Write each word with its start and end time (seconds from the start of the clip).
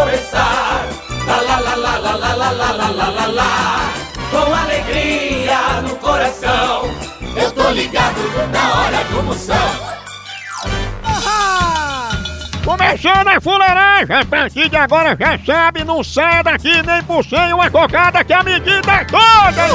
começar. 0.00 0.86
Lá, 1.26 1.40
lá, 1.40 1.58
lá, 1.60 1.74
lá, 1.74 1.98
lá, 1.98 2.14
lá, 2.16 2.34
lá, 2.34 2.50
lá, 2.50 2.72
lá, 2.72 2.90
lá, 2.90 3.08
lá, 3.10 3.26
lá. 3.26 3.92
Com 4.30 4.54
alegria 4.54 5.82
no 5.82 5.96
coração. 5.96 6.90
Eu 7.36 7.52
tô 7.52 7.70
ligado 7.70 8.20
na 8.50 8.80
hora 8.80 9.04
do 9.04 9.22
Moção. 9.22 9.90
Começando 12.64 13.28
a 13.28 13.40
fuleiragem, 13.40 14.16
a 14.16 14.24
partir 14.24 14.68
de 14.68 14.76
agora 14.76 15.16
já 15.18 15.38
sabe, 15.44 15.82
não 15.82 16.04
sai 16.04 16.42
daqui 16.42 16.82
nem 16.82 17.02
por 17.02 17.24
cem 17.24 17.52
uma 17.52 17.70
cocada 17.70 18.22
que 18.22 18.32
a 18.32 18.42
medida 18.42 18.92
é 18.92 19.04
toda! 19.04 19.66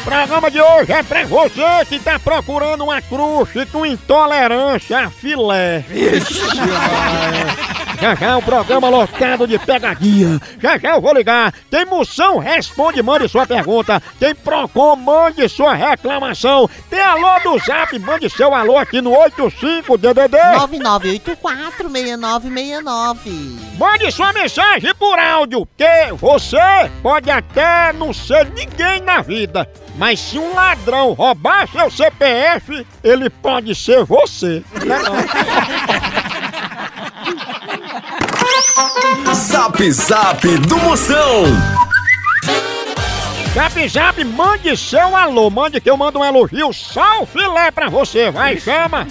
O 0.00 0.04
programa 0.04 0.50
de 0.50 0.60
hoje 0.60 0.92
é 0.92 1.02
pra 1.02 1.24
você 1.24 1.84
que 1.88 1.98
tá 1.98 2.18
procurando 2.18 2.84
uma 2.84 3.00
crush 3.00 3.66
com 3.70 3.86
intolerância 3.86 5.00
a 5.00 5.10
filé. 5.10 5.84
Já 8.04 8.14
já 8.14 8.36
o 8.36 8.42
programa 8.42 8.90
lotado 8.90 9.46
de 9.46 9.58
pegadinha. 9.58 10.38
Já 10.60 10.76
já 10.76 10.90
eu 10.90 11.00
vou 11.00 11.14
ligar. 11.14 11.54
Tem 11.70 11.86
moção, 11.86 12.36
responde, 12.36 13.02
mande 13.02 13.26
sua 13.30 13.46
pergunta. 13.46 13.98
Tem 14.20 14.34
Procon, 14.34 14.94
mande 14.94 15.48
sua 15.48 15.72
reclamação. 15.72 16.68
Tem 16.90 17.00
alô 17.00 17.40
do 17.42 17.58
Zap, 17.64 17.98
mande 17.98 18.28
seu 18.28 18.52
alô 18.52 18.76
aqui 18.76 19.00
no 19.00 19.12
85DDD. 19.12 20.36
99846969. 21.80 23.58
Mande 23.78 24.12
sua 24.12 24.34
mensagem 24.34 24.94
por 24.96 25.18
áudio, 25.18 25.66
que 25.74 26.12
você 26.12 26.58
pode 27.02 27.30
até 27.30 27.90
não 27.94 28.12
ser 28.12 28.50
ninguém 28.50 29.00
na 29.00 29.22
vida. 29.22 29.66
Mas 29.96 30.20
se 30.20 30.38
um 30.38 30.54
ladrão 30.54 31.14
roubar 31.14 31.66
seu 31.68 31.90
CPF, 31.90 32.86
ele 33.02 33.30
pode 33.30 33.74
ser 33.74 34.04
você. 34.04 34.62
Não 34.84 34.94
é 34.94 35.02
não? 35.02 36.23
Zap 39.54 39.92
Zap 39.92 40.58
do 40.66 40.76
Moção. 40.78 41.44
Zap 43.54 43.88
Zap, 43.88 44.24
mande 44.24 44.76
seu 44.76 45.14
alô, 45.14 45.48
mande 45.48 45.80
que 45.80 45.88
eu 45.88 45.96
mando 45.96 46.18
um 46.18 46.24
elogio, 46.24 46.72
só 46.72 47.22
o 47.22 47.26
filé 47.26 47.70
pra 47.70 47.88
você, 47.88 48.32
vai, 48.32 48.58
chama! 48.58 49.06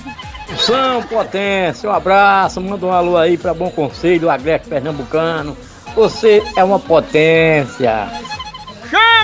São 0.58 1.02
Potência, 1.03 1.89
um 1.89 1.94
abraço, 1.94 2.59
manda 2.59 2.86
um 2.86 2.91
alô 2.91 3.16
aí 3.16 3.38
pra 3.38 3.53
Bom 3.53 3.71
Conselho, 3.71 4.30
Agreste 4.30 4.67
Pernambucano. 4.67 5.55
Você 5.95 6.44
é 6.58 6.64
uma 6.64 6.77
potência. 6.77 8.09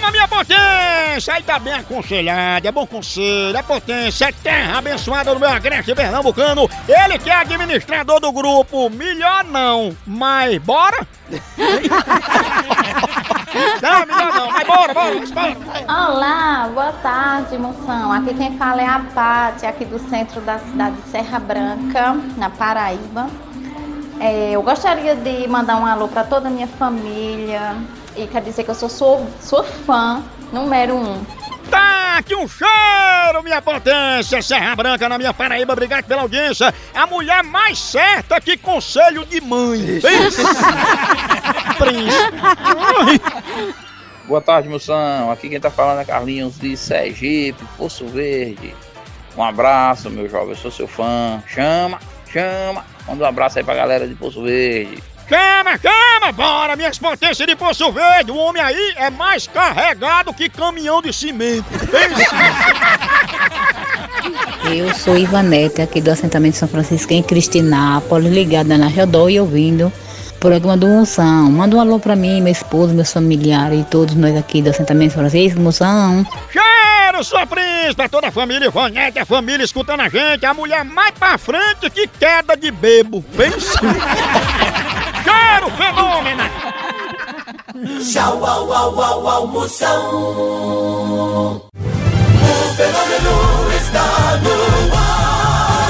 Chama 0.09 0.11
minha 0.11 0.27
potência! 0.27 1.33
Aí 1.35 1.43
tá 1.43 1.59
bem 1.59 1.73
aconselhado, 1.73 2.67
é 2.67 2.71
bom 2.71 2.87
conselho, 2.87 3.55
é 3.55 3.61
potência, 3.61 4.25
é 4.25 4.31
terra 4.31 4.79
abençoada 4.79 5.33
do 5.33 5.39
meu 5.39 5.49
agreste 5.49 5.93
pernambucano. 5.93 6.67
Ele 6.87 7.19
que 7.19 7.29
é 7.29 7.35
administrador 7.35 8.19
do 8.19 8.31
grupo, 8.31 8.89
melhor 8.89 9.43
não, 9.43 9.95
mas 10.07 10.57
bora? 10.59 11.07
não, 13.81 14.05
melhor 14.05 14.33
não, 14.33 14.51
mas 14.51 14.67
bora, 14.67 14.93
bora, 14.93 15.19
bora. 15.27 15.55
Olá, 15.87 16.69
boa 16.73 16.93
tarde, 16.93 17.57
moção. 17.59 18.11
Aqui 18.11 18.33
quem 18.33 18.57
fala 18.57 18.81
é 18.81 18.87
a 18.87 18.99
Pati, 19.13 19.67
aqui 19.67 19.85
do 19.85 19.99
centro 20.09 20.41
da 20.41 20.57
cidade 20.57 20.95
de 20.95 21.09
Serra 21.09 21.37
Branca, 21.39 22.17
na 22.35 22.49
Paraíba. 22.49 23.27
É, 24.19 24.51
eu 24.51 24.63
gostaria 24.63 25.15
de 25.15 25.47
mandar 25.47 25.77
um 25.77 25.85
alô 25.85 26.07
para 26.07 26.23
toda 26.23 26.47
a 26.47 26.51
minha 26.51 26.67
família 26.67 27.77
e 28.19 28.27
quero 28.27 28.45
dizer 28.45 28.63
que 28.63 28.71
eu 28.71 28.75
sou 28.75 28.89
sua, 28.89 29.25
sua 29.41 29.63
fã 29.63 30.23
número 30.51 30.95
um. 30.95 31.23
Tá 31.69 32.17
aqui 32.17 32.35
um 32.35 32.47
cheiro, 32.47 33.43
minha 33.43 33.61
potência, 33.61 34.41
Serra 34.41 34.75
Branca 34.75 35.07
na 35.07 35.17
minha 35.17 35.33
Paraíba, 35.33 35.73
obrigado 35.73 36.05
pela 36.05 36.23
audiência. 36.23 36.73
A 36.93 37.05
mulher 37.05 37.43
mais 37.43 37.77
certa 37.79 38.41
que 38.41 38.57
conselho 38.57 39.25
de 39.25 39.39
mãe. 39.39 40.01
Príncipe. 41.77 43.21
Boa 44.27 44.41
tarde, 44.41 44.67
moção. 44.67 45.31
Aqui 45.31 45.47
quem 45.49 45.59
tá 45.59 45.69
falando 45.69 46.01
é 46.01 46.05
Carlinhos 46.05 46.57
de 46.59 46.75
Sergipe, 46.75 47.63
Poço 47.77 48.07
Verde. 48.07 48.75
Um 49.37 49.43
abraço, 49.43 50.09
meu 50.09 50.27
jovem. 50.27 50.49
Eu 50.49 50.55
sou 50.55 50.71
seu 50.71 50.87
fã. 50.87 51.41
Chama, 51.47 51.99
chama. 52.31 52.83
Manda 53.07 53.23
um 53.23 53.27
abraço 53.27 53.57
aí 53.57 53.63
pra 53.63 53.75
galera 53.75 54.07
de 54.07 54.15
Poço 54.15 54.43
Verde. 54.43 55.01
Chama, 55.29 55.77
chama, 55.77 56.31
bora, 56.31 56.75
minhas 56.75 56.97
potências 56.97 57.47
de 57.47 57.55
Poço 57.55 57.91
Verde. 57.91 58.31
O 58.31 58.35
homem 58.35 58.63
aí 58.63 58.93
é 58.95 59.11
mais 59.11 59.45
carregado 59.45 60.33
que 60.33 60.49
caminhão 60.49 61.03
de 61.03 61.13
cimento. 61.13 61.65
Eu 64.75 64.91
sou 64.95 65.15
Ivanete, 65.15 65.83
aqui 65.83 66.01
do 66.01 66.09
assentamento 66.09 66.57
São 66.57 66.67
Francisco, 66.67 67.13
em 67.13 67.21
Cristinápolis, 67.21 68.33
ligada 68.33 68.75
na 68.75 68.87
Rodó 68.87 69.29
e 69.29 69.39
ouvindo 69.39 69.87
o 69.87 70.39
programa 70.39 70.75
do 70.75 70.87
Moção. 70.87 71.51
Manda 71.51 71.75
um 71.75 71.79
alô 71.79 71.99
pra 71.99 72.15
mim, 72.15 72.41
meu 72.41 72.51
esposo, 72.51 72.95
meus 72.95 73.13
familiares 73.13 73.81
e 73.81 73.83
todos 73.83 74.15
nós 74.15 74.35
aqui 74.35 74.63
do 74.63 74.71
assentamento 74.71 75.13
São 75.13 75.21
Francisco, 75.21 75.59
Moção. 75.59 76.25
Cheiro, 76.51 77.23
sua 77.23 77.45
príncipe, 77.45 78.09
toda 78.09 78.29
a 78.29 78.31
família 78.31 78.65
Ivonete, 78.65 79.19
a 79.19 79.25
família 79.25 79.63
escutando 79.63 80.01
a 80.01 80.09
gente, 80.09 80.43
a 80.43 80.55
mulher 80.55 80.83
mais 80.83 81.11
pra 81.11 81.37
frente 81.37 81.87
que 81.91 82.07
queda 82.07 82.57
de 82.57 82.71
bebo. 82.71 83.23
Pensa. 83.37 83.79
Cheiro, 85.69 85.77
fenômeno. 85.77 86.43
Tchau, 88.03 88.45
au, 88.45 88.73
au, 88.73 89.01
au, 89.01 89.27
au, 89.27 89.47
Moção. 89.47 90.11
O 91.51 91.71
fenômeno 92.75 93.71
está 93.77 94.37
no 94.41 94.51
ar. 94.95 95.89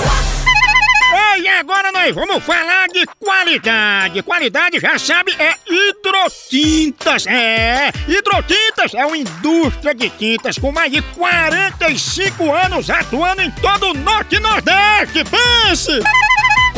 Ei, 1.38 1.48
agora 1.48 1.92
nós 1.92 2.14
vamos 2.14 2.44
falar 2.44 2.88
de 2.90 3.06
qualidade. 3.20 4.22
Qualidade, 4.24 4.80
já 4.80 5.00
sabe, 5.00 5.36
é 5.40 5.56
hidrotintas. 5.68 7.26
É, 7.28 7.92
hidrotintas 8.08 8.94
é 8.94 9.06
uma 9.06 9.18
indústria 9.18 9.94
de 9.96 10.10
tintas 10.10 10.58
com 10.58 10.72
mais 10.72 10.92
de 10.92 11.02
45 11.02 12.52
anos 12.54 12.90
atuando 12.90 13.42
em 13.42 13.52
todo 13.52 13.92
o 13.92 13.94
Norte 13.94 14.36
e 14.36 14.40
Nordeste. 14.40 15.24
Pense! 15.24 16.00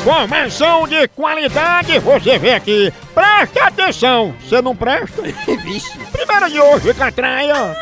Informação 0.00 0.88
de 0.88 1.06
qualidade, 1.08 1.98
você 1.98 2.38
vê 2.38 2.54
aqui. 2.54 2.90
Preste 3.14 3.58
atenção, 3.58 4.34
você 4.40 4.62
não 4.62 4.74
presta? 4.74 5.20
Primeira 6.10 6.48
de 6.48 6.58
hoje, 6.58 6.94
Catraia. 6.94 7.76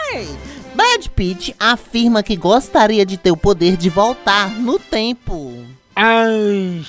Brad 0.74 1.06
Pitt 1.14 1.54
afirma 1.60 2.20
que 2.20 2.34
gostaria 2.34 3.06
de 3.06 3.16
ter 3.16 3.30
o 3.30 3.36
poder 3.36 3.76
de 3.76 3.88
voltar 3.88 4.50
no 4.50 4.80
tempo. 4.80 5.64
Ai, 5.94 6.82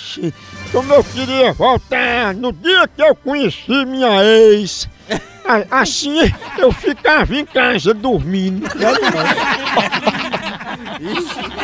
como 0.71 0.93
eu 0.95 1.03
queria 1.03 1.53
voltar 1.53 2.33
no 2.33 2.51
dia 2.51 2.87
que 2.87 3.01
eu 3.03 3.13
conheci 3.13 3.85
minha 3.85 4.23
ex. 4.23 4.89
Assim 5.69 6.21
eu 6.57 6.71
ficava 6.71 7.35
em 7.35 7.45
casa 7.45 7.93
dormindo. 7.93 8.67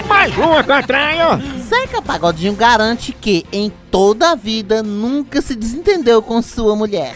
Mais 0.07 0.35
uma, 0.37 0.63
Catraia! 0.63 1.39
Zeca 1.59 2.01
Pagodinho 2.01 2.53
garante 2.53 3.13
que 3.13 3.45
em 3.51 3.71
toda 3.89 4.31
a 4.31 4.35
vida 4.35 4.83
nunca 4.83 5.41
se 5.41 5.55
desentendeu 5.55 6.21
com 6.21 6.41
sua 6.41 6.75
mulher. 6.75 7.15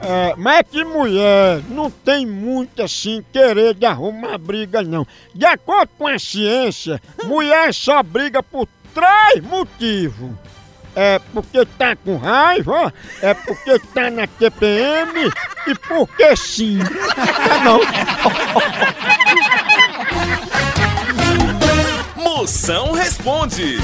É, 0.00 0.34
mas 0.36 0.58
é 0.58 0.62
que 0.62 0.84
mulher 0.84 1.62
não 1.70 1.90
tem 1.90 2.26
muito 2.26 2.82
assim 2.82 3.24
querer 3.32 3.74
de 3.74 3.86
arrumar 3.86 4.36
briga, 4.36 4.82
não. 4.82 5.06
De 5.34 5.46
acordo 5.46 5.88
com 5.96 6.06
a 6.06 6.18
ciência, 6.18 7.00
mulher 7.24 7.72
só 7.72 8.02
briga 8.02 8.42
por 8.42 8.68
três 8.92 9.42
motivos. 9.42 10.30
É 10.96 11.18
porque 11.32 11.66
tá 11.76 11.96
com 11.96 12.16
raiva, 12.16 12.94
é 13.20 13.34
porque 13.34 13.80
tá 13.92 14.10
na 14.10 14.28
TPM 14.28 15.28
e 15.66 15.74
porque 15.88 16.36
sim. 16.36 16.78
Não? 17.64 17.80
Moção 22.44 22.92
responde. 22.92 23.78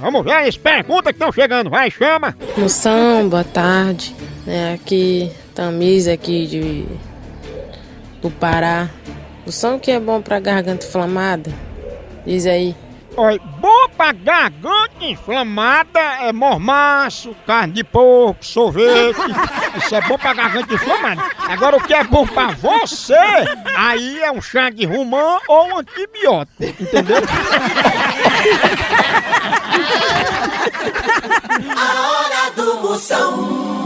Vamos 0.00 0.24
ver 0.24 0.48
as 0.48 0.56
perguntas 0.56 1.12
que 1.12 1.16
estão 1.16 1.30
chegando. 1.30 1.70
Vai, 1.70 1.92
chama. 1.92 2.36
Moção, 2.56 3.28
boa 3.28 3.44
tarde. 3.44 4.12
É 4.48 4.72
aqui, 4.74 5.30
Tamisa 5.54 6.12
aqui 6.12 6.44
de 6.44 6.84
do 8.20 8.32
Pará. 8.32 8.90
Moção 9.46 9.78
que 9.78 9.92
é 9.92 10.00
bom 10.00 10.20
pra 10.20 10.40
garganta 10.40 10.84
inflamada? 10.84 11.52
Diz 12.26 12.46
aí. 12.46 12.74
Olha, 13.16 13.40
bom 13.60 13.88
pra 13.96 14.12
garganta 14.12 15.04
inflamada 15.04 16.00
é 16.00 16.32
mormaço, 16.32 17.34
carne 17.46 17.72
de 17.74 17.84
porco, 17.84 18.44
sorvete. 18.44 19.20
Isso 19.76 19.94
é 19.94 20.00
bom 20.02 20.18
pra 20.18 20.34
garganta 20.34 20.74
inflamada. 20.74 21.22
Agora, 21.48 21.76
o 21.76 21.80
que 21.80 21.94
é 21.94 22.02
bom 22.02 22.26
pra 22.26 22.48
você, 22.48 23.14
aí 23.76 24.18
é 24.20 24.32
um 24.32 24.42
chá 24.42 24.68
de 24.70 24.84
romã 24.84 25.38
ou 25.48 25.68
um 25.68 25.78
antibiótico, 25.78 26.82
entendeu? 26.82 27.22
A 31.76 32.10
hora 32.10 32.50
do 32.56 32.82
Moção. 32.82 33.83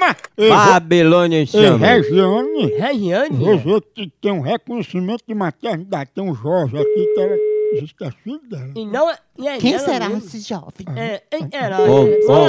Chama! 0.00 0.16
Babilônia 0.38 1.44
chama. 1.44 1.86
Regiane, 1.86 2.66
Regiane? 2.66 3.58
você 3.58 3.80
que 3.94 4.12
tem 4.20 4.32
um 4.32 4.40
reconhecimento 4.40 5.22
de 5.26 5.34
maternidade. 5.34 6.10
Tem 6.14 6.24
um 6.24 6.34
Jorge 6.34 6.78
aqui 6.78 7.06
que 7.14 7.20
ela 7.20 7.36
diz 7.74 7.92
que 7.92 8.04
é 8.04 8.10
filho 8.10 8.40
dela. 8.48 8.72
E 8.74 8.86
não 8.86 9.10
é. 9.10 9.18
e 9.38 9.48
é 9.48 9.58
Quem 9.58 9.78
será 9.78 10.08
mesmo. 10.08 10.24
esse 10.24 10.40
jovem? 10.40 10.86
É, 10.96 11.22
é, 11.30 11.38
era. 11.52 11.76
Bom, 11.76 12.06
é, 12.06 12.20
bom. 12.26 12.48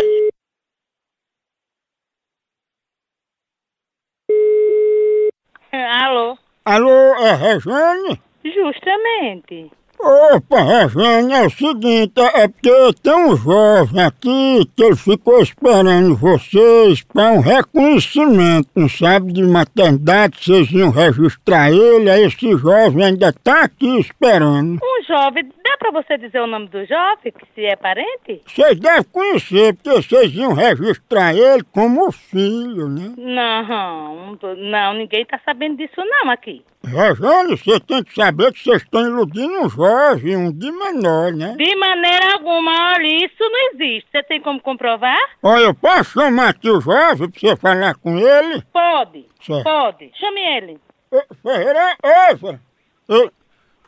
Alô? 5.74 6.38
Alô, 6.63 7.15
é 7.15 7.33
Regiane? 7.36 8.21
Justamente. 8.44 9.71
Opa, 10.03 10.63
Regiane, 10.63 11.31
é 11.31 11.45
o 11.45 11.50
seguinte, 11.51 12.19
é 12.19 12.48
porque 12.48 12.71
tem 13.03 13.13
um 13.13 13.38
jovem 13.38 14.03
aqui 14.03 14.68
que 14.75 14.83
ele 14.83 14.95
ficou 14.95 15.39
esperando 15.44 16.15
vocês 16.15 17.03
para 17.03 17.33
um 17.33 17.39
reconhecimento, 17.39 18.68
não 18.75 18.89
sabe, 18.89 19.31
de 19.31 19.44
maternidade, 19.44 20.38
vocês 20.42 20.71
iam 20.71 20.89
registrar 20.89 21.71
ele, 21.71 22.09
aí 22.09 22.24
esse 22.24 22.57
jovem 22.57 23.06
ainda 23.06 23.31
tá 23.31 23.65
aqui 23.65 24.00
esperando. 24.00 24.80
Um 24.81 25.00
jovem, 25.12 25.52
dá 25.63 25.78
pra 25.78 25.92
você 25.92 26.18
dizer 26.18 26.40
o 26.42 26.48
nome 26.48 26.68
do 26.69 26.86
jovem, 26.86 27.31
que 27.31 27.46
se 27.54 27.66
é 27.66 27.75
parente? 27.75 28.42
Vocês 28.46 28.80
devem 28.80 29.04
conhecer, 29.04 29.74
porque 29.75 29.90
vocês 30.02 30.34
iam 30.36 30.54
registrar 30.54 31.34
ele 31.36 31.63
como 31.72 32.12
filho, 32.12 32.88
né? 32.88 33.13
Não, 33.18 34.38
não, 34.58 34.94
ninguém 34.94 35.25
tá 35.25 35.40
sabendo 35.44 35.78
disso 35.78 35.98
não 35.98 36.30
aqui. 36.31 36.63
Regiane, 36.84 37.58
você 37.58 37.80
tem 37.80 38.04
que 38.04 38.13
saber 38.16 38.52
que 38.54 38.60
vocês 38.63 38.81
estão 38.81 39.06
iludindo 39.06 39.60
um 39.62 39.69
jovem, 39.69 40.36
um 40.36 40.52
de 40.52 40.72
menor, 40.72 41.31
né? 41.31 41.56
De 41.57 41.75
maneira 41.75 42.34
alguma, 42.34 42.94
olha, 42.94 43.07
isso 43.25 43.36
não 43.40 43.69
existe. 43.74 44.07
Você 44.12 44.24
tem 44.24 44.42
como 44.42 44.60
comprovar? 44.62 45.19
Olha, 45.44 45.64
eu 45.66 45.75
posso 45.75 46.19
chamar 46.19 46.50
aqui 46.50 46.69
o 46.69 46.81
jovem 46.81 47.30
pra 47.30 47.40
você 47.40 47.56
falar 47.56 47.96
com 47.96 48.18
ele? 48.18 48.64
Pode, 48.74 49.25
Certo. 49.46 49.64
pode. 49.64 50.12
Chame 50.19 50.42
ele. 50.42 50.80
Ferreira, 51.44 51.96
essa. 52.02 52.60
Ele, 53.10 53.30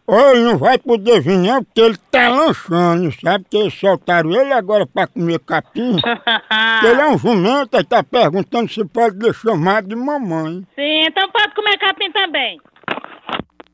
ó, 0.08 0.32
ele 0.32 0.42
não 0.42 0.58
vai 0.58 0.78
poder 0.78 1.22
vir 1.22 1.38
não, 1.38 1.64
porque 1.64 1.82
ele 1.82 1.98
tá 2.12 2.30
lanchando, 2.30 3.12
sabe? 3.22 3.46
Que 3.50 3.58
eles 3.58 3.74
soltaram 3.74 4.32
ele 4.32 4.54
agora 4.54 4.86
pra 4.86 5.08
comer 5.08 5.40
capim. 5.40 5.98
Porque 6.02 6.88
ele 6.88 7.02
é 7.02 7.08
um 7.08 7.18
jumento 7.18 7.78
e 7.78 7.84
tá 7.84 8.04
perguntando 8.04 8.72
se 8.72 8.84
pode 8.86 9.18
lhe 9.18 9.34
chamar 9.34 9.84
de 9.84 9.96
mamãe. 9.96 10.66
Sim, 10.76 11.06
então 11.08 11.30
pode 11.32 11.54
comer 11.56 11.78
capim 11.78 12.12
também. 12.12 12.60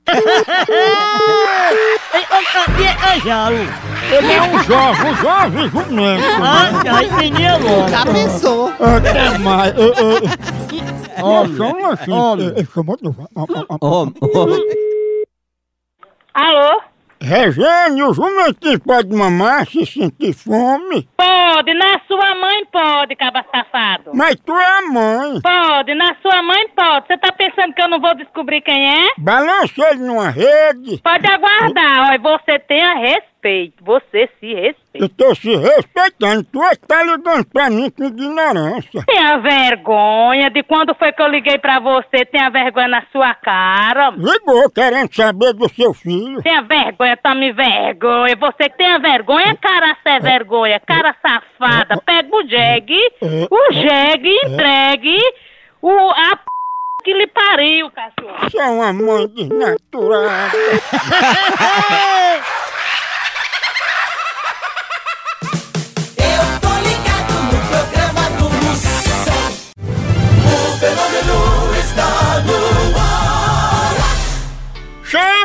Ei, 0.09 0.15
ô, 2.31 2.37
ô, 2.37 3.13
Ei, 3.13 3.19
Jalo. 3.21 3.57
Ele 4.11 4.31
é 4.31 4.41
um 4.41 4.63
jovem, 4.63 5.11
um 5.11 5.15
jovem 5.15 5.69
jumento. 5.69 6.23
Ah, 6.41 6.71
né? 6.71 6.81
já 6.83 7.03
entendi 7.03 7.45
agora. 7.45 7.89
Já 7.89 8.05
pensou? 8.05 8.73
Até 8.79 9.37
mais. 9.37 9.73
Ô, 9.77 9.83
ô, 9.83 9.91
ô. 11.23 11.39
Homem. 11.41 11.57
Só 11.57 11.63
um 11.65 11.87
lanchinho. 11.87 12.17
Homem. 12.17 12.47
Ele 12.47 12.67
chamou 12.73 12.97
de 12.97 13.03
novo. 13.03 13.29
Ó, 13.35 13.41
ó, 13.43 13.77
ó. 13.81 14.01
Homem, 14.01 14.15
homem. 14.33 14.88
Alô? 16.59 16.81
Regênio, 17.21 18.09
o 18.09 18.13
jumentinho 18.13 18.79
pode 18.79 19.13
mamar 19.13 19.65
se 19.65 19.85
sentir 19.85 20.33
fome. 20.33 21.07
Pode, 21.17 21.73
na 21.73 21.99
sua 22.07 22.35
mãe 22.35 22.65
pode, 22.71 23.15
caba 23.15 23.45
safado. 23.53 24.11
Mas 24.13 24.35
tu 24.35 24.53
é 24.53 24.77
a 24.77 24.81
mãe. 24.83 25.41
Pode, 25.41 25.93
na 25.95 26.15
sua 26.21 26.41
mãe 26.41 26.69
pode. 26.69 27.07
Você 27.07 27.17
tá 27.17 27.31
pensando 27.33 27.73
que 27.73 27.81
eu 27.81 27.89
não 27.89 27.99
vou 27.99 28.15
descobrir 28.15 28.61
quem 28.61 28.89
é? 28.89 29.07
Balança 29.17 29.89
ele 29.91 30.03
numa 30.03 30.29
rede. 30.29 31.01
Pode 31.03 31.29
aguardar, 31.29 32.09
olha, 32.09 32.19
você 32.19 32.57
tenha 32.59 32.93
respeito, 32.93 33.29
você 33.81 34.29
se 34.39 34.53
respeita. 34.53 34.79
Eu 34.93 35.09
tô 35.09 35.33
se 35.35 35.55
respeitando. 35.55 36.43
Tu 36.43 36.63
é 36.63 36.71
que 36.71 36.87
tá 36.87 37.03
ligando 37.03 37.45
pra 37.45 37.69
mim 37.69 37.89
com 37.89 38.03
ignorância. 38.03 39.03
Tenha 39.05 39.37
vergonha 39.37 40.49
de 40.49 40.61
quando 40.63 40.93
foi 40.95 41.11
que 41.11 41.21
eu 41.21 41.27
liguei 41.27 41.57
pra 41.57 41.79
você, 41.79 42.25
tenha 42.25 42.49
vergonha 42.49 42.87
na 42.87 43.03
sua 43.11 43.33
cara. 43.33 44.09
Ligou 44.11 44.69
querendo 44.69 45.13
saber 45.15 45.53
do 45.53 45.69
seu 45.69 45.93
filho. 45.93 46.41
Tenha 46.43 46.61
vergonha, 46.61 47.17
tome 47.17 47.53
vergonha. 47.53 48.35
Você 48.35 48.69
que 48.69 48.77
tenha 48.77 48.99
vergonha, 48.99 49.55
cara 49.55 49.97
sem 50.03 50.19
vergonha, 50.19 50.79
cara 50.79 51.15
safada. 51.21 52.01
Pega 52.05 52.35
o 52.35 52.47
jegue, 52.47 52.99
o 53.49 53.73
jegue, 53.73 54.35
entregue 54.45 55.17
o, 55.81 55.91
a 55.91 56.35
p... 56.35 56.43
que 57.03 57.13
lhe 57.13 57.27
pariu, 57.27 57.89
cachorro. 57.91 58.37
Você 58.43 58.59
é 58.59 58.67
uma 58.67 58.91
mãe 58.91 59.27
desnaturada. 59.27 60.57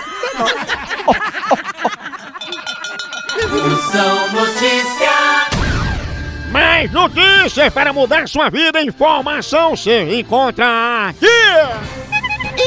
Moção 3.48 4.32
Notícias. 4.32 5.62
Mais 6.50 6.92
notícias 6.92 7.72
para 7.72 7.90
mudar 7.94 8.28
sua 8.28 8.50
vida, 8.50 8.82
informação 8.82 9.74
você 9.74 10.18
encontra 10.18 11.08
aqui. 11.08 11.26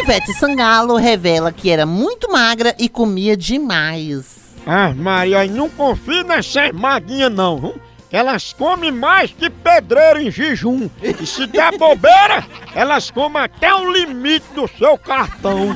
Ivete 0.02 0.34
Sangalo 0.34 0.96
revela 0.96 1.52
que 1.52 1.70
era 1.70 1.86
muito 1.86 2.32
magra 2.32 2.74
e 2.80 2.90
comia 2.90 3.38
demais. 3.38 4.56
Ah, 4.66 4.92
Maria, 4.96 5.46
não 5.46 5.70
confie 5.70 6.24
nessas 6.24 6.72
maguinhas 6.72 7.32
não, 7.32 7.60
viu? 7.60 7.80
Elas 8.12 8.54
comem 8.54 8.92
mais 8.92 9.32
que 9.32 9.50
pedreiro 9.50 10.22
em 10.22 10.32
jejum. 10.32 10.90
E 11.02 11.26
se 11.26 11.48
der 11.48 11.78
bobeira, 11.78 12.46
elas 12.74 13.12
comem 13.12 13.42
até 13.42 13.74
o 13.74 13.92
limite 13.92 14.46
do 14.54 14.68
seu 14.68 14.98
cartão. 14.98 15.74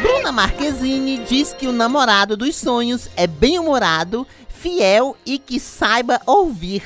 Bruna 0.00 0.32
Marquezine 0.32 1.18
diz 1.18 1.52
que 1.52 1.66
o 1.66 1.72
namorado 1.72 2.36
dos 2.36 2.56
sonhos 2.56 3.08
é 3.16 3.26
bem-humorado, 3.26 4.26
fiel 4.48 5.16
e 5.24 5.38
que 5.38 5.60
saiba 5.60 6.20
ouvir. 6.26 6.82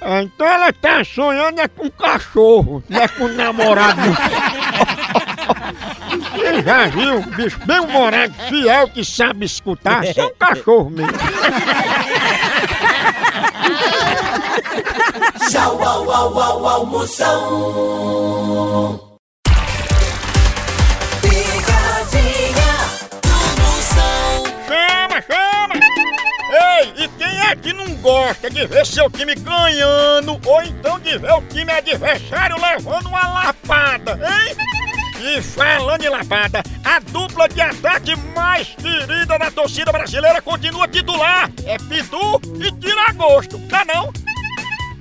Ah, 0.00 0.22
então 0.22 0.46
ela 0.46 0.72
tá 0.72 1.02
sonhando 1.04 1.60
é 1.60 1.66
com 1.66 1.90
cachorro, 1.90 2.82
não 2.88 3.00
é 3.00 3.08
com 3.08 3.26
namorado. 3.28 4.00
Você 6.08 6.62
já 6.62 6.86
viu 6.86 7.18
um 7.18 7.22
bicho 7.22 7.58
bem-humorado, 7.66 8.32
fiel, 8.48 8.88
que 8.88 9.04
sabe 9.04 9.44
escutar? 9.44 10.04
Só 10.14 10.26
um 10.26 10.34
cachorro 10.38 10.90
mesmo. 10.90 11.12
Tchau, 15.50 15.82
au, 15.82 16.10
au, 16.10 16.38
au, 16.38 16.66
au, 16.66 16.86
Moção. 16.86 17.28
Picadinha 21.20 22.74
do 23.22 23.38
Moção. 23.62 24.44
Chama, 24.66 25.22
chama! 25.22 25.74
Ei, 26.80 27.04
e 27.04 27.08
quem 27.18 27.40
é 27.40 27.56
que 27.56 27.72
não 27.72 27.86
gosta 27.96 28.48
de 28.50 28.66
ver 28.66 28.86
seu 28.86 29.10
time 29.10 29.34
ganhando 29.34 30.40
ou 30.46 30.62
então 30.62 30.98
de 31.00 31.18
ver 31.18 31.32
o 31.32 31.42
time 31.42 31.72
adversário 31.72 32.56
levando 32.60 33.06
uma 33.06 33.28
lapada, 33.28 34.12
hein? 34.22 34.56
E 35.20 35.42
falando 35.42 36.04
em 36.04 36.08
lapada, 36.08 36.62
a 36.84 37.00
dupla 37.00 37.48
de 37.48 37.60
ataque 37.60 38.14
mais 38.36 38.68
querida 38.68 39.38
da 39.38 39.50
torcida 39.50 39.90
brasileira 39.90 40.40
continua 40.40 40.86
titular. 40.86 41.50
É 41.66 41.76
Pitu 41.76 42.40
e 42.60 42.70
Tiragosto, 42.72 43.58
tá 43.68 43.84
não? 43.84 44.12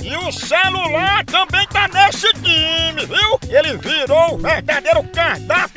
E 0.04 0.16
o 0.16 0.32
celular 0.32 1.24
também 1.26 1.68
tá 1.68 1.88
nesse 1.90 2.32
time, 2.34 3.06
viu? 3.06 3.40
Ele 3.50 3.78
virou 3.78 4.36
o 4.36 4.38
verdadeiro 4.38 5.04
cardápio 5.10 5.77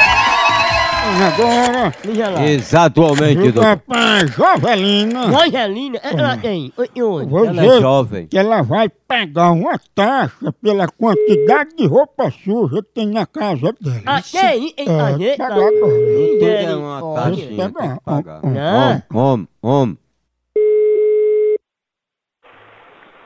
Agora, 1.21 1.93
Exatamente, 2.49 3.49
o 3.49 3.51
doutor. 3.51 3.77
papai 3.77 4.27
Jovelina. 4.27 5.25
Angelina, 5.25 5.99
ela 6.03 6.37
tem. 6.37 6.73
e 6.95 7.03
onde? 7.03 7.29
Vou 7.29 7.45
Ela 7.45 7.61
é 7.61 7.65
dizer 7.65 7.81
jovem. 7.81 8.27
que 8.27 8.37
ela 8.37 8.61
vai 8.63 8.89
pagar 8.89 9.51
uma 9.51 9.79
taxa 9.93 10.51
pela 10.61 10.87
quantidade 10.87 11.75
de 11.75 11.85
roupa 11.85 12.31
suja 12.31 12.81
que 12.81 12.89
tem 12.93 13.07
na 13.07 13.25
casa 13.27 13.71
dela. 13.79 14.01
Ah, 14.05 14.21
tem? 14.21 14.73
É, 14.77 14.83
Ah, 14.89 15.17
né? 15.17 15.35
pagar 15.37 15.51
Ah, 15.51 15.55
agora. 15.55 15.71
Tudo 15.71 16.45
é 16.45 16.75
uma 16.75 17.15
taxinha, 17.15 17.69
tem 17.69 17.93
que 17.93 18.01
pagar. 18.03 18.39
Não. 18.43 19.03
Homem, 19.13 19.47
homem. 19.61 19.97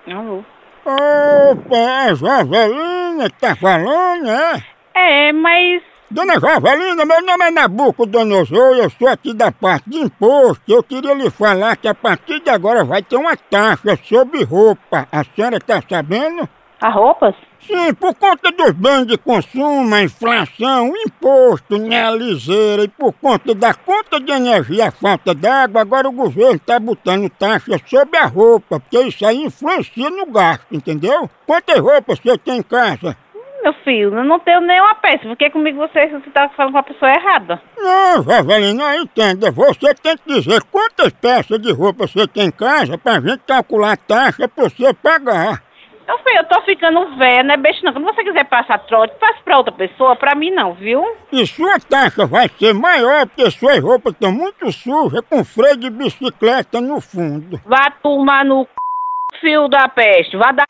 Alô? 0.08 0.44
Opa, 0.86 1.76
é 1.76 2.10
a 2.10 2.14
Jovelina 2.14 3.30
que 3.30 3.40
tá 3.40 3.56
falando, 3.56 4.24
né? 4.24 4.64
É, 4.94 5.34
mas 5.34 5.82
Dona 6.10 6.40
Jovelina, 6.40 7.04
meu 7.04 7.22
nome 7.26 7.46
é 7.46 7.52
Nabucodonosor, 7.52 8.76
eu 8.78 8.90
sou 8.92 9.08
aqui 9.08 9.34
da 9.34 9.52
parte 9.52 9.90
de 9.90 9.98
imposto. 9.98 10.62
Eu 10.68 10.84
queria 10.84 11.14
lhe 11.16 11.30
falar 11.32 11.76
que 11.78 11.88
a 11.88 11.96
partir 11.96 12.40
de 12.42 12.50
agora 12.50 12.84
vai 12.84 13.02
ter 13.02 13.18
uma 13.18 13.36
taxa 13.36 13.98
sobre 14.08 14.44
roupa. 14.44 15.08
A 15.12 15.24
senhora 15.24 15.60
tá 15.60 15.82
sabendo? 15.90 16.48
a 16.80 16.90
roupas? 16.90 17.36
Sim, 17.66 17.94
por 17.96 18.14
conta 18.14 18.52
dos 18.52 18.72
bens 18.74 19.08
de 19.08 19.18
consumo, 19.18 19.96
a 19.96 20.04
inflação, 20.04 20.92
o 20.92 20.98
imposto, 20.98 21.80
né, 21.80 22.06
a 22.06 22.12
liseira 22.12 22.84
e 22.84 22.88
por 22.88 23.12
conta 23.14 23.56
da 23.56 23.74
conta 23.74 24.20
de 24.20 24.32
energia, 24.32 24.90
a 24.90 24.92
falta 24.92 25.34
d'água, 25.34 25.82
agora 25.82 26.08
o 26.08 26.12
governo 26.12 26.60
tá 26.60 26.80
botando 26.80 27.28
taxa 27.30 27.80
sobre 27.88 28.18
a 28.18 28.26
roupa, 28.26 28.80
porque 28.80 29.00
isso 29.02 29.26
aí 29.26 29.44
influencia 29.44 30.12
no 30.12 30.28
gasto, 30.28 30.68
entendeu? 30.72 31.28
Quantas 31.48 31.80
roupas 31.80 32.20
você 32.20 32.38
tem 32.38 32.60
em 32.60 32.64
casa? 32.64 33.18
Meu 33.66 33.74
filho, 33.84 34.16
eu 34.16 34.24
não 34.24 34.38
tenho 34.38 34.62
nenhuma 34.62 34.94
peça. 34.94 35.24
Porque 35.24 35.50
comigo 35.50 35.80
você, 35.80 36.08
você 36.08 36.30
tá 36.30 36.48
falando 36.50 36.74
com 36.74 36.78
a 36.78 36.84
pessoa 36.84 37.12
errada. 37.12 37.60
Não, 37.76 38.22
Jovelina, 38.22 38.96
entenda. 38.98 39.50
Você 39.50 39.92
tem 39.96 40.16
que 40.18 40.36
dizer 40.36 40.62
quantas 40.72 41.12
peças 41.14 41.60
de 41.60 41.72
roupa 41.72 42.06
você 42.06 42.28
tem 42.28 42.46
em 42.46 42.52
casa 42.52 42.96
pra 42.96 43.20
gente 43.20 43.40
calcular 43.40 43.94
a 43.94 43.98
taxa 43.98 44.48
pra 44.48 44.66
você 44.66 44.94
pagar. 44.94 45.64
Eu, 46.08 46.20
filho, 46.20 46.38
eu 46.38 46.44
tô 46.44 46.62
ficando 46.62 47.18
velha, 47.18 47.42
não 47.42 47.56
é 47.56 47.58
beijo 47.58 47.80
não. 47.82 47.92
Quando 47.92 48.06
você 48.06 48.24
quiser 48.24 48.46
passar 48.46 48.78
trote, 48.86 49.16
passe 49.20 49.42
pra 49.44 49.58
outra 49.58 49.74
pessoa, 49.74 50.16
pra 50.16 50.36
mim 50.36 50.52
não, 50.52 50.76
viu? 50.76 51.04
E 51.32 51.48
sua 51.48 51.80
taxa 51.80 52.28
vai 52.28 52.48
ser 52.48 52.72
maior 52.72 53.26
porque 53.26 53.50
suas 53.50 53.80
roupas 53.80 54.14
estão 54.14 54.32
muito 54.32 54.72
sujas 54.72 55.22
com 55.28 55.44
freio 55.44 55.78
de 55.78 55.90
bicicleta 55.90 56.80
no 56.80 57.02
fundo. 57.02 57.60
Vá 57.66 57.90
tomar 58.04 58.46
no 58.46 58.66
c... 58.66 59.40
fio 59.40 59.68
da 59.68 59.90
peste. 59.90 60.38
Vá 60.38 60.52
dar 60.52 60.66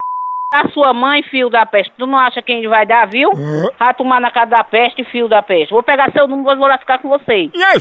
a 0.54 0.70
sua 0.70 0.94
mãe, 0.94 1.24
fio 1.24 1.50
da 1.50 1.66
peste. 1.66 1.92
Tu 1.98 2.06
não 2.06 2.18
acha 2.18 2.42
quem 2.42 2.68
vai 2.68 2.86
dar, 2.86 3.08
viu? 3.08 3.32
Vá 3.80 3.94
tomar 3.94 4.22
na 4.22 4.32
casa 4.32 4.52
da 4.52 4.64
peste, 4.64 5.04
fio 5.06 5.28
da 5.28 5.42
peste. 5.42 5.72
Vou 5.72 5.84
pegar 5.84 6.12
seu 6.12 6.28
número 6.28 6.52
e 6.52 6.56
vou 6.58 6.68
lá 6.68 6.78
ficar 6.78 7.00
com 7.00 7.10
você. 7.10 7.50
E 7.54 7.64
aí? 7.64 7.80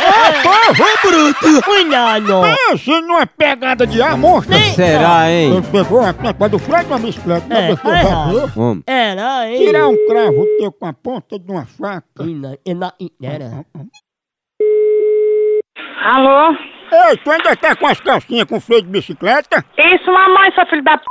Ô, 0.00 0.42
povo 0.42 0.84
bruto! 1.02 1.62
Cuidado! 1.64 2.42
Pense 2.70 3.00
numa 3.00 3.26
pegada 3.26 3.86
de 3.86 4.00
amor. 4.02 4.44
Será, 4.74 5.30
hein? 5.30 5.62
Pegou 5.72 6.00
a 6.00 6.12
tampa 6.12 6.48
do 6.48 6.58
freio 6.58 6.84
da 6.86 6.98
bicicleta, 6.98 7.46
É, 7.54 7.70
errado. 7.70 8.52
Homem. 8.56 8.84
Era, 8.86 9.48
hein? 9.50 9.58
Tirar 9.58 9.88
um 9.88 10.06
cravo 10.06 10.46
teu 10.58 10.70
com 10.72 10.86
a 10.86 10.92
ponta 10.92 11.38
de 11.38 11.50
uma 11.50 11.64
faca. 11.66 12.22
Ina- 12.24 12.58
ina- 12.66 12.94
Era. 13.22 13.64
Alô? 16.04 16.54
Ei, 16.94 17.16
tu 17.16 17.30
ainda 17.30 17.56
tá 17.56 17.74
com 17.74 17.86
as 17.88 17.98
calcinhas 18.00 18.46
com 18.46 18.60
freio 18.60 18.82
de 18.82 18.88
bicicleta? 18.88 19.64
Isso, 19.76 20.12
mamãe, 20.12 20.52
seu 20.54 20.64
filho 20.66 20.84
da 20.84 20.96
p... 20.96 21.04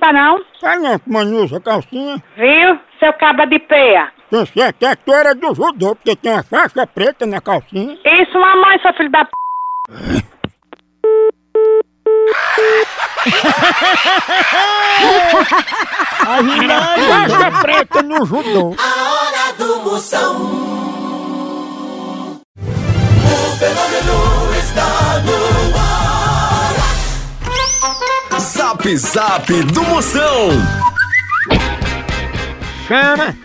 tá 0.00 0.12
não? 0.12 0.42
Tá 0.60 0.76
não, 0.76 0.98
que 0.98 1.08
mãe 1.08 1.26
usa 1.34 1.60
calcinha. 1.60 2.20
Viu? 2.36 2.80
Seu 2.98 3.12
caba 3.12 3.46
de 3.46 3.60
peia. 3.60 4.12
Pensei 4.28 4.62
até 4.62 4.96
que 4.96 5.04
tu 5.04 5.12
era 5.12 5.34
do 5.34 5.54
judô, 5.54 5.94
porque 5.94 6.16
tem 6.16 6.32
uma 6.32 6.42
faixa 6.42 6.86
preta 6.86 7.26
na 7.26 7.40
calcinha. 7.40 7.96
Isso, 8.04 8.38
mamãe, 8.40 8.78
seu 8.80 8.92
filho 8.94 9.10
da 9.10 9.24
p... 9.24 9.30
Faixa 17.08 17.60
preta 17.62 18.02
no 18.02 18.24
judô. 18.24 18.74
A 18.78 19.12
hora 19.12 19.52
do 19.58 19.82
Moção. 19.82 20.79
Zap 28.80 28.96
Zap 28.96 29.52
do 29.64 29.82
Moção. 29.84 30.48
Chama, 32.88 33.36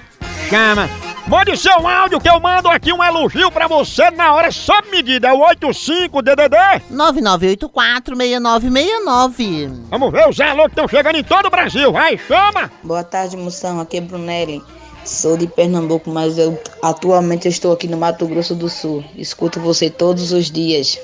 chama. 0.50 0.90
Mande 1.28 1.58
seu 1.58 1.86
áudio 1.86 2.22
que 2.22 2.30
eu 2.30 2.40
mando 2.40 2.70
aqui 2.70 2.94
um 2.94 3.04
elogio 3.04 3.52
pra 3.52 3.68
você 3.68 4.10
na 4.12 4.34
hora 4.34 4.50
sob 4.50 4.90
medida. 4.90 5.28
É 5.28 5.34
o 5.34 5.40
85DDD. 5.40 6.84
9984-6969. 6.90 9.74
Vamos 9.90 10.12
ver 10.14 10.30
os 10.30 10.40
alô 10.40 10.64
que 10.64 10.70
estão 10.70 10.88
chegando 10.88 11.18
em 11.18 11.24
todo 11.24 11.48
o 11.48 11.52
Brasil. 11.52 11.92
Vai, 11.92 12.18
chama. 12.18 12.72
Boa 12.82 13.04
tarde, 13.04 13.36
moção. 13.36 13.82
Aqui 13.82 13.98
é 13.98 14.02
Brunelli. 14.02 14.64
Sou 15.04 15.36
de 15.36 15.48
Pernambuco, 15.48 16.10
mas 16.10 16.38
eu 16.38 16.58
atualmente 16.82 17.50
estou 17.50 17.74
aqui 17.74 17.90
no 17.90 17.98
Mato 17.98 18.26
Grosso 18.26 18.56
do 18.56 18.70
Sul. 18.70 19.04
Escuto 19.18 19.60
você 19.60 19.90
todos 19.90 20.32
os 20.32 20.50
dias. 20.50 20.98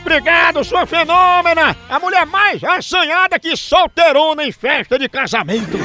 Obrigado, 0.00 0.64
sua 0.64 0.86
fenômena. 0.86 1.76
A 1.88 1.98
mulher 1.98 2.26
mais 2.26 2.62
assanhada 2.64 3.38
que 3.38 3.56
solteirona 3.56 4.44
em 4.44 4.52
festa 4.52 4.98
de 4.98 5.08
casamento. 5.08 5.78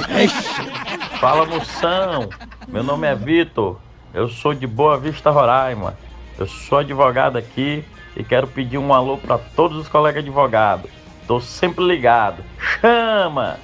Fala 1.19 1.45
moção, 1.45 2.29
meu 2.67 2.84
nome 2.84 3.07
é 3.07 3.15
Vitor, 3.15 3.79
eu 4.13 4.27
sou 4.27 4.53
de 4.53 4.65
Boa 4.65 4.98
Vista, 4.98 5.29
Roraima. 5.29 5.98
Eu 6.38 6.48
sou 6.48 6.79
advogado 6.79 7.38
aqui 7.38 7.84
e 8.15 8.24
quero 8.24 8.48
pedir 8.48 8.77
um 8.77 8.93
alô 8.93 9.17
para 9.17 9.38
todos 9.38 9.77
os 9.77 9.88
colegas 9.88 10.24
advogados. 10.24 10.89
Tô 11.27 11.39
sempre 11.39 11.84
ligado. 11.84 12.43
Chama! 12.60 13.57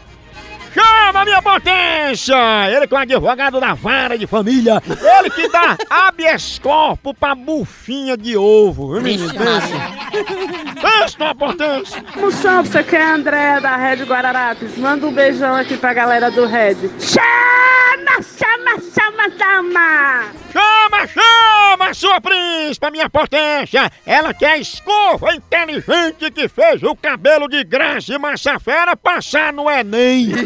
Chama, 0.73 1.25
minha 1.25 1.41
potência! 1.41 2.35
Ele 2.69 2.87
que 2.87 2.93
é 2.93 2.97
o 2.97 3.01
advogado 3.01 3.59
da 3.59 3.73
vara 3.73 4.17
de 4.17 4.25
família. 4.25 4.81
Ele 5.19 5.29
que 5.29 5.47
dá 5.49 5.77
habeas 5.89 6.59
corpus 6.59 7.13
pra 7.19 7.35
bufinha 7.35 8.15
de 8.15 8.37
ovo. 8.37 8.93
viu, 8.93 9.01
menino? 9.01 9.33
Pensa. 9.33 11.17
Numa 11.19 11.35
potência. 11.35 12.03
Moção, 12.15 12.63
você 12.63 12.83
quer 12.83 13.01
a 13.01 13.15
Andréia 13.15 13.59
da 13.61 13.75
Red 13.75 14.03
Guararapes? 14.05 14.77
Manda 14.77 15.05
um 15.07 15.11
beijão 15.13 15.55
aqui 15.55 15.75
pra 15.77 15.93
galera 15.93 16.31
do 16.31 16.45
Red. 16.45 16.75
Chama, 16.99 18.21
chama, 18.21 18.81
chama, 18.93 19.29
chama! 19.37 20.25
Chama, 20.51 21.07
chama, 21.07 21.93
sua 21.93 22.19
príncipe, 22.19 22.91
minha 22.91 23.09
potência! 23.09 23.89
Ela 24.05 24.33
que 24.33 24.43
é 24.43 24.51
a 24.51 24.57
escova 24.57 25.33
inteligente 25.33 26.29
que 26.29 26.49
fez 26.49 26.83
o 26.83 26.95
cabelo 26.95 27.47
de 27.47 27.63
Graça 27.63 28.13
e 28.13 28.17
Massafera 28.17 28.95
passar 28.95 29.53
no 29.53 29.69
Enem. 29.69 30.31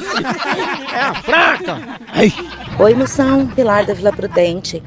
É 0.95 1.01
a 1.01 1.13
fraca. 1.13 1.77
Oi, 2.79 2.93
moção, 2.93 3.47
Pilar 3.47 3.85
da 3.85 3.93
Vila 3.93 4.13
Prudente. 4.13 4.81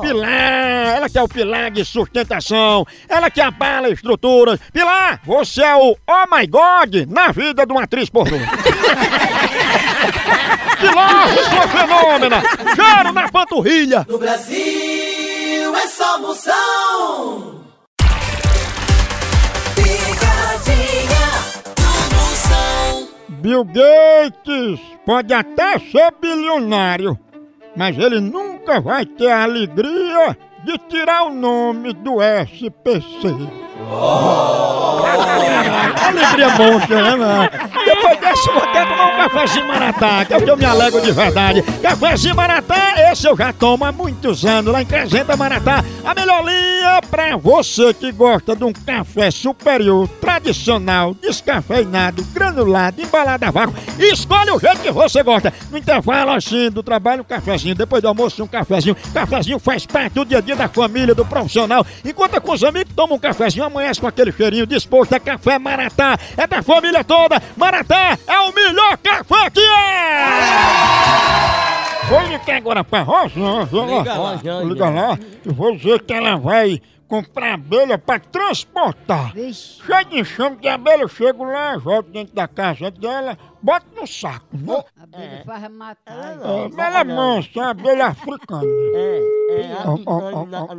Pilar, 0.00 0.96
ela 0.96 1.08
que 1.08 1.18
é 1.18 1.22
o 1.22 1.28
pilar 1.28 1.72
de 1.72 1.84
sustentação, 1.84 2.86
ela 3.08 3.28
que 3.30 3.40
abala 3.40 3.88
estruturas. 3.88 4.60
Pilar, 4.72 5.20
você 5.24 5.62
é 5.62 5.74
o 5.74 5.96
oh 6.06 6.36
my 6.36 6.46
god 6.46 6.94
na 7.08 7.32
vida 7.32 7.66
de 7.66 7.72
uma 7.72 7.82
atriz 7.82 8.08
pornô. 8.08 8.36
Pilar, 10.80 11.28
sua 11.28 11.68
fenômena, 11.68 12.42
cheiro 12.74 13.12
na 13.12 13.28
panturrilha. 13.28 14.06
No 14.08 14.18
Brasil 14.18 15.76
é 15.76 15.86
só 15.86 16.18
Moção. 16.18 17.60
Picadinha 19.74 21.26
do 21.76 22.16
Moção. 22.16 23.08
Bill 23.28 23.64
Gates 23.64 24.80
pode 25.04 25.34
até 25.34 25.78
ser 25.78 26.12
bilionário, 26.20 27.18
mas 27.76 27.98
ele 27.98 28.20
nunca 28.20 28.80
vai 28.80 29.04
ter 29.04 29.30
a 29.30 29.42
alegria 29.42 30.36
de 30.64 30.78
tirar 30.88 31.24
o 31.24 31.34
nome 31.34 31.92
do 31.92 32.18
SPC. 32.22 33.34
Alegria 36.06 36.48
monstra, 36.50 37.16
né? 37.16 37.50
Depois 37.84 38.20
dessa, 38.20 38.50
eu 38.50 38.58
até 38.58 38.84
tomar 38.84 39.06
um 39.06 39.16
cafezinho 39.16 39.66
maratá, 39.66 40.24
que 40.24 40.34
é 40.34 40.36
o 40.36 40.42
que 40.42 40.50
eu 40.50 40.56
me 40.56 40.64
alegro 40.64 41.00
de 41.00 41.12
verdade. 41.12 41.62
Cafezinho 41.62 42.36
maratá, 42.36 42.94
esse 43.10 43.26
eu 43.26 43.36
já 43.36 43.52
tomo 43.52 43.84
há 43.84 43.92
muitos 43.92 44.44
anos, 44.44 44.72
lá 44.72 44.82
em 44.82 44.86
Crescenta 44.86 45.36
Maratá. 45.36 45.84
A 46.04 46.14
melhor 46.14 46.44
linha 46.44 47.00
pra 47.10 47.36
você 47.36 47.92
que 47.94 48.12
gosta 48.12 48.54
de 48.54 48.64
um 48.64 48.72
café 48.72 49.30
superior, 49.30 50.08
tradicional, 50.20 51.14
descafeinado, 51.14 52.24
granulado, 52.32 53.00
embalado 53.00 53.44
a 53.44 53.50
vácuo. 53.50 53.74
Escolhe 53.98 54.50
o 54.50 54.58
jeito 54.58 54.80
que 54.80 54.90
você 54.90 55.22
gosta. 55.22 55.52
No 55.70 55.78
intervalo, 55.78 56.32
assim, 56.32 56.70
do 56.70 56.82
trabalho, 56.82 57.22
um 57.22 57.24
cafezinho. 57.24 57.74
Depois 57.74 58.02
do 58.02 58.08
almoço, 58.08 58.42
um 58.42 58.46
cafezinho. 58.46 58.96
Cafezinho 59.12 59.58
faz 59.58 59.86
parte 59.86 60.14
do 60.14 60.24
dia 60.24 60.38
a 60.38 60.40
dia 60.40 60.49
da 60.56 60.68
família, 60.68 61.14
do 61.14 61.24
profissional. 61.24 61.86
Enquanto 62.04 62.40
com 62.40 62.52
os 62.52 62.62
amigos, 62.64 62.92
toma 62.94 63.14
um 63.14 63.18
cafezinho, 63.18 63.64
amanhece 63.64 64.00
com 64.00 64.06
aquele 64.06 64.32
cheirinho 64.32 64.66
disposto. 64.66 65.14
É 65.14 65.20
café 65.20 65.58
Maratá, 65.58 66.18
é 66.36 66.46
da 66.46 66.62
família 66.62 67.02
toda. 67.04 67.40
Maratá 67.56 68.18
é 68.26 68.38
o 68.40 68.52
melhor 68.52 68.96
café 68.98 69.50
que 69.50 69.60
é! 69.60 70.70
Vou 72.08 72.22
ligar 72.22 72.56
agora 72.56 72.82
pra 72.82 73.02
Rosângela. 73.02 73.98
Liga 73.98 74.14
lá. 74.14 74.62
Liga 74.64 74.88
lá. 74.88 75.18
Eu 75.44 75.54
vou 75.54 75.76
dizer 75.76 76.02
que 76.02 76.12
ela 76.12 76.36
vai 76.36 76.80
comprar 77.10 77.54
abelha 77.54 77.98
pra 77.98 78.20
transportar. 78.20 79.34
Cheio 79.34 80.04
de 80.08 80.20
enxame 80.20 80.56
de 80.58 80.68
abelha, 80.68 81.02
eu 81.02 81.08
chego 81.08 81.42
lá, 81.42 81.76
jogo 81.76 82.08
dentro 82.08 82.32
da 82.36 82.46
casa 82.46 82.88
dela, 82.88 83.36
boto 83.60 83.86
no 84.00 84.06
saco. 84.06 84.56
Né? 84.56 84.84
É. 85.12 85.44
Vai 85.44 85.68
matar. 85.68 86.40
É, 86.40 86.68
mas 86.68 86.78
ela 86.78 87.00
é 87.00 87.04
mansa, 87.04 87.50
é 87.56 87.60
uma 87.60 87.70
abelha 87.70 88.06
africana. 88.06 88.62
É, 88.94 89.18
é, 89.50 89.76
ó. 89.84 89.98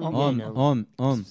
Homem, 0.08 0.46
homem, 0.56 0.88
homem. 0.98 1.26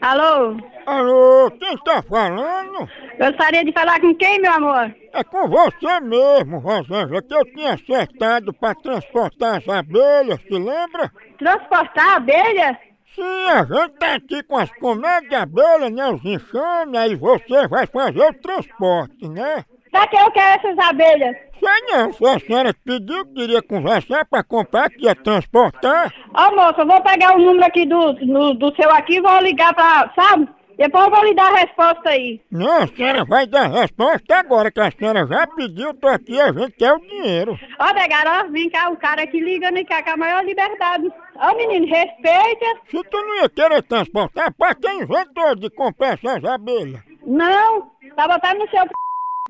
Alô? 0.00 0.56
Alô, 0.86 1.50
quem 1.50 1.76
tá 1.84 2.02
falando? 2.02 2.88
Gostaria 3.18 3.62
de 3.62 3.72
falar 3.72 4.00
com 4.00 4.14
quem, 4.14 4.40
meu 4.40 4.50
amor? 4.50 4.94
É 5.12 5.22
com 5.22 5.46
você 5.46 6.00
mesmo, 6.00 6.58
Rosângela, 6.58 7.20
que 7.20 7.34
eu 7.34 7.44
tinha 7.52 7.74
acertado 7.74 8.52
pra 8.54 8.74
transportar 8.74 9.58
as 9.58 9.68
abelhas, 9.68 10.40
se 10.40 10.54
lembra? 10.54 11.12
Transportar 11.38 12.16
abelha? 12.16 12.78
Sim, 13.14 13.48
a 13.50 13.64
gente 13.64 13.98
tá 13.98 14.14
aqui 14.14 14.42
com 14.44 14.56
as 14.56 14.70
colmenas 14.78 15.28
de 15.28 15.34
abelha, 15.34 15.90
né, 15.90 16.08
os 16.10 16.24
enxames, 16.24 16.98
aí 16.98 17.14
você 17.14 17.68
vai 17.68 17.86
fazer 17.86 18.24
o 18.24 18.34
transporte, 18.40 19.28
né? 19.28 19.64
Pra 19.90 20.06
que 20.06 20.16
eu 20.16 20.30
quero 20.30 20.60
essas 20.60 20.78
abelhas? 20.78 21.36
Sei 21.58 21.80
não, 21.92 22.12
se 22.12 22.24
a 22.24 22.38
senhora 22.38 22.74
pediu 22.84 23.26
que 23.26 23.34
queria 23.34 23.62
conversar 23.62 24.24
pra 24.24 24.42
comprar, 24.42 24.88
que 24.88 25.04
ia 25.04 25.14
transportar. 25.14 26.12
Ó, 26.34 26.54
moça, 26.54 26.80
eu 26.80 26.86
vou 26.86 27.00
pegar 27.02 27.36
o 27.36 27.38
número 27.38 27.66
aqui 27.66 27.84
do, 27.84 28.12
do, 28.14 28.54
do 28.54 28.74
seu 28.76 28.90
aqui 28.90 29.16
e 29.16 29.20
vou 29.20 29.38
ligar 29.40 29.74
pra, 29.74 30.10
sabe? 30.14 30.48
Depois 30.78 31.04
eu 31.04 31.10
vou 31.10 31.24
lhe 31.24 31.34
dar 31.34 31.52
a 31.52 31.58
resposta 31.58 32.08
aí. 32.08 32.40
Não, 32.50 32.84
a 32.84 32.86
senhora 32.86 33.22
vai 33.26 33.46
dar 33.46 33.66
a 33.66 33.80
resposta 33.82 34.34
agora, 34.34 34.70
que 34.70 34.80
a 34.80 34.90
senhora 34.90 35.26
já 35.26 35.46
pediu, 35.46 35.92
tô 35.92 36.08
aqui, 36.08 36.40
a 36.40 36.50
gente 36.50 36.72
quer 36.72 36.94
o 36.94 37.00
dinheiro. 37.00 37.58
Ó, 37.78 37.92
Negara, 37.92 38.40
ó, 38.40 38.50
vem 38.50 38.70
cá, 38.70 38.88
o 38.88 38.96
cara 38.96 39.24
aqui 39.24 39.40
ligando 39.40 39.76
e 39.76 39.84
quer 39.84 40.02
com 40.02 40.10
a 40.12 40.16
maior 40.16 40.42
liberdade. 40.42 41.12
Ô 41.36 41.54
menino, 41.56 41.86
respeita. 41.86 42.66
Se 42.90 43.02
tu 43.10 43.16
não 43.18 43.42
ia 43.42 43.50
querer 43.50 43.82
transportar, 43.82 44.54
pra 44.54 44.74
quem 44.74 45.02
inventou 45.02 45.54
de 45.54 45.68
comprar 45.68 46.14
essas 46.14 46.42
abelhas? 46.42 47.02
Não, 47.26 47.90
tá 48.16 48.26
botando 48.26 48.60
no 48.60 48.70
seu 48.70 48.82
p... 48.86 48.92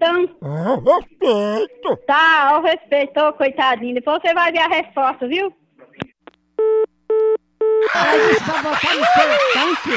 então. 0.00 0.28
Ah, 0.42 0.76
respeito. 0.76 1.96
Tá, 2.06 2.50
ó, 2.54 2.60
respeitou, 2.60 3.32
coitadinho. 3.34 3.94
Depois 3.94 4.20
você 4.22 4.32
vai 4.34 4.50
ver 4.50 4.60
a 4.60 4.68
resposta, 4.68 5.28
viu? 5.28 5.52
Aí 7.94 8.28
disse 8.28 8.44
pra 8.44 8.62
botar 8.62 8.94
no 8.94 9.04
seu 9.04 9.28
tanque. 9.52 9.90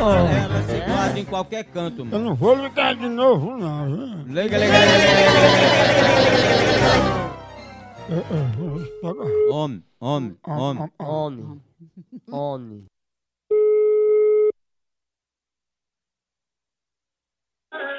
Ela 0.00 0.62
se 0.62 0.80
guarda 0.80 1.18
em 1.20 1.24
qualquer 1.24 1.64
canto, 1.64 2.00
Eu 2.00 2.04
mano. 2.06 2.24
não 2.24 2.34
vou 2.34 2.54
ligar 2.54 2.94
de 2.94 3.08
novo, 3.08 3.56
não. 3.56 3.86
viu? 3.86 4.06
Liga, 4.26 4.58
liga, 4.58 4.58
liga, 4.58 4.68
liga, 4.68 5.12
liga, 5.18 6.42
É, 8.10 8.14
é, 8.14 8.18
pegar. 9.00 9.54
Homem, 9.54 9.82
homem, 10.00 10.36
homem. 10.46 10.90
Homem. 10.98 11.60
Homem. 12.30 12.84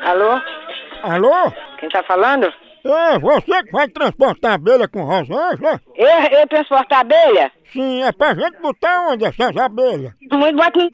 Alô? 0.03 0.39
Alô? 1.03 1.51
Quem 1.79 1.89
tá 1.89 2.03
falando? 2.03 2.45
É, 2.85 3.17
você 3.17 3.63
que 3.63 3.71
vai 3.71 3.87
transportar 3.87 4.53
abelha 4.53 4.87
com 4.87 5.03
Rosângela? 5.03 5.81
Eu, 5.95 6.39
eu 6.39 6.47
transportar 6.47 6.99
abelha? 6.99 7.51
Sim, 7.71 8.03
é 8.03 8.11
pra 8.11 8.35
gente 8.35 8.59
botar 8.61 9.07
onde 9.09 9.25
essas 9.25 9.55
abelhas? 9.55 10.13
Muito 10.31 10.57
bota 10.57 10.79
no 10.79 10.89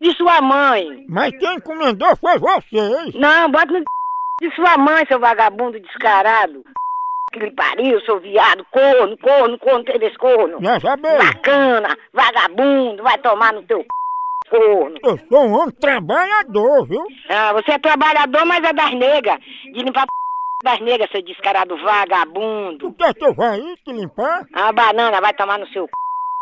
de 0.00 0.16
sua 0.16 0.40
mãe. 0.40 1.04
Mas 1.08 1.36
quem 1.38 1.54
encomendou 1.54 2.16
foi 2.16 2.38
vocês. 2.38 3.14
Não, 3.14 3.50
bota 3.50 3.72
no 3.72 3.82
de 4.40 4.54
sua 4.54 4.76
mãe, 4.78 5.04
seu 5.06 5.18
vagabundo 5.18 5.80
descarado. 5.80 6.62
Que 7.32 7.40
lhe 7.40 7.50
pariu, 7.50 8.00
seu 8.02 8.20
viado, 8.20 8.64
corno, 8.70 9.18
corno, 9.18 9.58
corno, 9.58 9.84
tem 9.84 10.14
corno. 10.16 10.58
As 10.68 10.84
abelhas? 10.84 11.26
Bacana, 11.26 11.96
vagabundo, 12.12 13.02
vai 13.02 13.18
tomar 13.18 13.52
no 13.52 13.62
teu 13.64 13.84
corno. 14.50 14.98
Eu 15.02 15.18
sou 15.28 15.46
um 15.46 15.52
homem 15.52 15.74
trabalhador, 15.80 16.86
viu? 16.86 17.06
Ah, 17.28 17.52
você 17.52 17.72
é 17.72 17.78
trabalhador, 17.78 18.44
mas 18.44 18.64
é 18.64 18.72
das 18.72 18.94
negas. 18.94 19.38
De 19.72 19.82
limpar 19.82 20.06
das 20.62 20.80
negas, 20.80 21.10
seu 21.10 21.22
descarado 21.22 21.76
vagabundo. 21.82 22.78
Tu 22.78 22.92
quer 22.94 23.14
que 23.14 23.24
eu 23.24 23.34
vá 23.34 23.50
aí 23.50 23.76
te 23.84 23.92
limpar? 23.92 24.46
A 24.54 24.72
banana 24.72 25.20
vai 25.20 25.34
tomar 25.34 25.58
no 25.58 25.66
seu 25.68 25.84
c... 25.84 25.90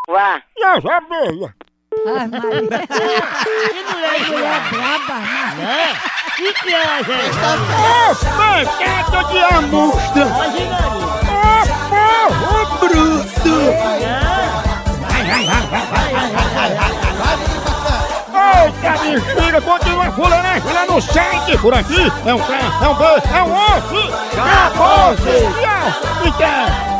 Vá. 0.09 0.41
E 0.57 0.63
as 0.63 0.85
abelhas? 0.85 1.51
Ai, 2.05 2.27
Maria. 2.27 2.87
Que 3.43 3.83
mulher, 3.93 4.19
mulher 4.29 4.61
braba, 4.69 5.15
Maria. 5.19 6.13
Que 6.35 6.53
que 6.53 6.73
é, 6.73 7.03
gente? 7.03 7.37
Ô, 7.79 8.15
pecado 8.39 9.17
de 9.31 9.39
amostra! 9.43 10.25
Hoje, 10.25 10.63
Maria. 10.65 11.03
Ô, 12.19 12.27
porro 12.39 12.79
bruto! 12.79 13.55
Eita, 18.61 18.91
bexiga, 19.01 19.61
continua 19.61 20.11
fuleiragem 20.11 20.73
lá 20.73 20.85
no 20.85 21.01
site 21.01 21.57
por 21.57 21.73
aqui. 21.73 22.11
É 22.25 22.33
um 22.33 22.39
K, 22.39 22.53
é 22.83 22.87
um 22.87 22.95
B, 22.95 23.03
é 23.05 23.43
um 23.43 23.53
osso! 23.53 24.13
Acabou-se! 24.39 25.29
E 25.29 25.65
é, 25.65 26.27
e 26.27 26.31
quer? 26.33 26.92